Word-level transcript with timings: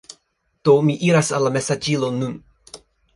Do, 0.69 0.73
mi 0.87 0.95
iras 1.09 1.29
al 1.39 1.45
la 1.49 1.51
mesaĝilo 1.57 2.09
nun 2.19 2.33